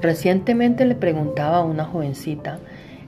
[0.00, 2.60] Recientemente le preguntaba a una jovencita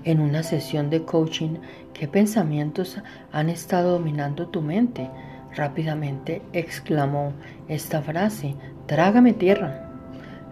[0.04, 1.57] en una sesión de coaching
[1.92, 2.99] qué pensamientos
[3.33, 5.08] han estado dominando tu mente.
[5.55, 7.33] Rápidamente exclamó
[7.68, 8.55] esta frase,
[8.87, 9.89] trágame tierra.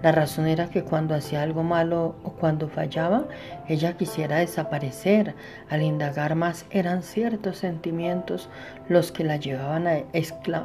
[0.01, 3.25] La razón era que cuando hacía algo malo o cuando fallaba,
[3.67, 5.35] ella quisiera desaparecer.
[5.71, 8.49] Al indagar más eran ciertos sentimientos
[8.89, 9.99] los que la llevaban a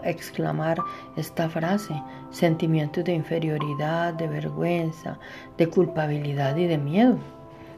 [0.03, 0.77] exclamar
[1.17, 1.95] esta frase,
[2.29, 5.17] sentimientos de inferioridad, de vergüenza,
[5.57, 7.17] de culpabilidad y de miedo.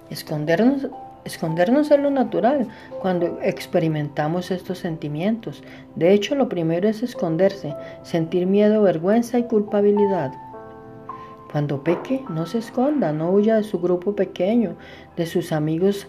[0.10, 0.90] Escondernos,
[1.24, 2.68] escondernos es lo natural
[3.02, 5.64] cuando experimentamos estos sentimientos.
[5.96, 10.34] De hecho, lo primero es esconderse, sentir miedo, vergüenza y culpabilidad.
[11.52, 14.76] Cuando peque, no se esconda, no huya de su grupo pequeño,
[15.16, 16.08] de sus amigos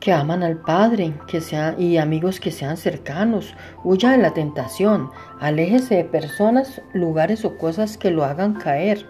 [0.00, 1.40] que aman al Padre que
[1.78, 3.54] y amigos que sean cercanos.
[3.84, 9.06] Huya de la tentación, aléjese de personas, lugares o cosas que lo hagan caer.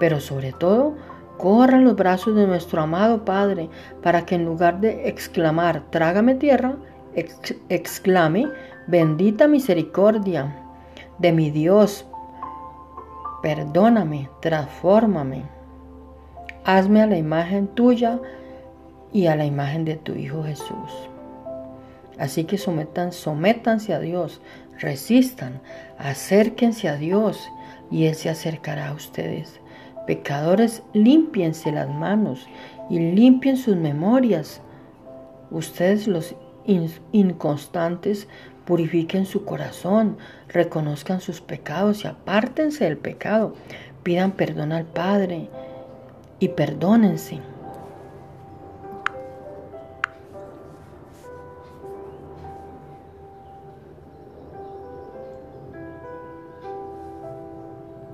[0.00, 0.94] Pero sobre todo,
[1.36, 3.68] corra los brazos de nuestro amado Padre
[4.02, 6.76] para que en lugar de exclamar, trágame tierra,
[7.68, 8.48] exclame,
[8.86, 10.56] bendita misericordia
[11.18, 12.06] de mi Dios,
[13.44, 15.42] perdóname, transfórmame.
[16.64, 18.18] Hazme a la imagen tuya
[19.12, 20.90] y a la imagen de tu Hijo Jesús.
[22.18, 24.40] Así que sometan, sométanse a Dios,
[24.80, 25.60] resistan,
[25.98, 27.50] acérquense a Dios
[27.90, 29.60] y Él se acercará a ustedes.
[30.06, 32.48] Pecadores, límpiense las manos
[32.88, 34.62] y limpien sus memorias.
[35.50, 36.34] Ustedes los
[37.12, 38.26] inconstantes
[38.64, 40.16] Purifiquen su corazón,
[40.48, 43.54] reconozcan sus pecados y apártense del pecado.
[44.02, 45.48] Pidan perdón al Padre
[46.38, 47.40] y perdónense.